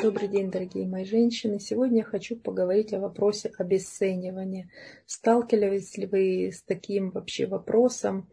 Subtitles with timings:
[0.00, 1.58] Добрый день, дорогие мои женщины.
[1.58, 4.70] Сегодня я хочу поговорить о вопросе обесценивания.
[5.06, 8.28] Сталкивались ли вы с таким вообще вопросом?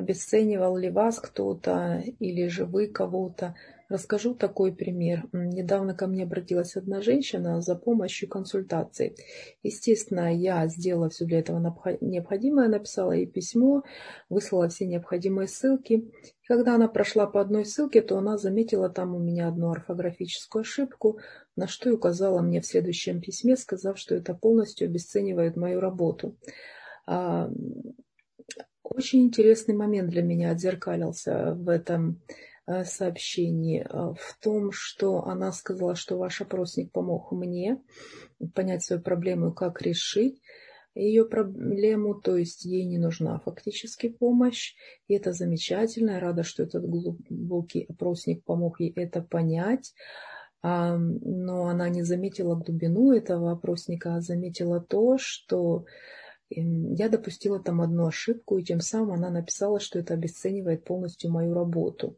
[0.00, 3.54] Обесценивал ли вас кто-то или же вы кого-то?
[3.90, 5.28] Расскажу такой пример.
[5.34, 9.14] Недавно ко мне обратилась одна женщина за помощью консультации.
[9.62, 11.58] Естественно, я сделала все для этого
[12.00, 13.82] необходимое, написала ей письмо,
[14.30, 15.92] выслала все необходимые ссылки.
[15.92, 20.62] И когда она прошла по одной ссылке, то она заметила там у меня одну орфографическую
[20.62, 21.18] ошибку,
[21.56, 26.38] на что и указала мне в следующем письме, сказав, что это полностью обесценивает мою работу.
[29.00, 32.20] А, очень интересный момент для меня отзеркалился в этом
[32.70, 37.82] Э, сообщении э, в том, что она сказала, что ваш опросник помог мне
[38.54, 40.40] понять свою проблему как решить
[40.94, 44.74] ее проблему, то есть ей не нужна фактически помощь,
[45.08, 49.94] и это замечательно, я рада, что этот глубокий опросник помог ей это понять,
[50.62, 55.86] но она не заметила глубину этого опросника, а заметила то, что
[56.50, 61.54] я допустила там одну ошибку, и тем самым она написала, что это обесценивает полностью мою
[61.54, 62.16] работу.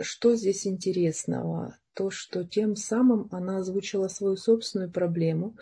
[0.00, 1.78] Что здесь интересного?
[1.94, 5.56] То, что тем самым она озвучила свою собственную проблему,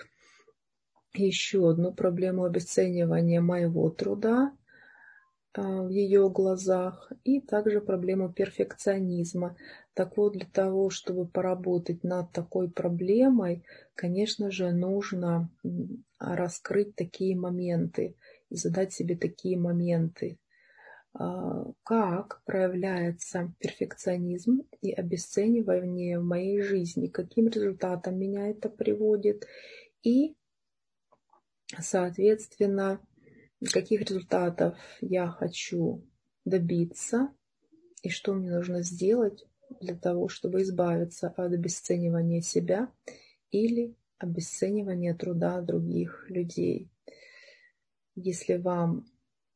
[1.15, 4.53] еще одну проблему обесценивания моего труда
[5.63, 9.57] в ее глазах и также проблему перфекционизма.
[9.95, 13.65] Так вот, для того, чтобы поработать над такой проблемой,
[13.95, 15.51] конечно же, нужно
[16.19, 18.15] раскрыть такие моменты
[18.51, 20.39] и задать себе такие моменты.
[21.15, 29.47] А, как проявляется перфекционизм и обесценивание в моей жизни, каким результатом меня это приводит
[30.03, 30.37] и,
[31.81, 33.01] соответственно,
[33.67, 36.05] каких результатов я хочу
[36.45, 37.33] добиться
[38.03, 39.45] и что мне нужно сделать
[39.81, 42.91] для того, чтобы избавиться от обесценивания себя
[43.51, 46.91] или обесценивания труда других людей.
[48.15, 49.07] Если вам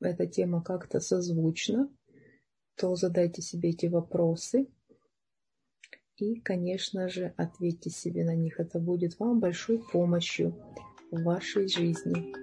[0.00, 1.88] эта тема как-то созвучна,
[2.76, 4.68] то задайте себе эти вопросы
[6.16, 8.60] и, конечно же, ответьте себе на них.
[8.60, 10.56] Это будет вам большой помощью
[11.10, 12.41] в вашей жизни